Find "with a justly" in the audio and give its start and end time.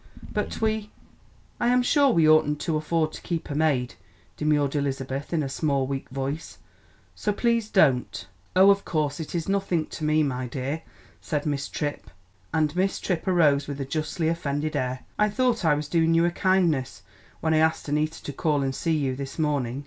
13.67-14.27